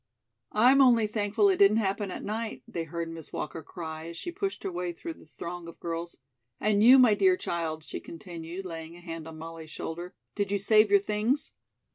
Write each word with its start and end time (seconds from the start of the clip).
"I'm 0.55 0.81
only 0.81 1.05
thankful 1.05 1.47
it 1.51 1.57
didn't 1.57 1.77
happen 1.77 2.09
at 2.09 2.23
night," 2.23 2.63
they 2.67 2.85
heard 2.85 3.07
Miss 3.07 3.31
Walker 3.31 3.61
cry 3.61 4.07
as 4.07 4.17
she 4.17 4.31
pushed 4.31 4.63
her 4.63 4.71
way 4.71 4.93
through 4.93 5.13
the 5.13 5.27
throng 5.37 5.67
of 5.67 5.79
girls. 5.79 6.15
"And 6.59 6.81
you, 6.81 6.97
my 6.97 7.13
dear 7.13 7.37
child," 7.37 7.83
she 7.83 7.99
continued, 7.99 8.65
laying 8.65 8.95
a 8.95 8.99
hand 9.01 9.27
on 9.27 9.37
Molly's 9.37 9.69
shoulder, 9.69 10.15
"did 10.33 10.51
you 10.51 10.57
save 10.57 10.89
your 10.89 10.99
things?" 10.99 11.51